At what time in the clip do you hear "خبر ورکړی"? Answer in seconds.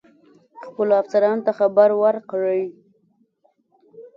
1.59-2.63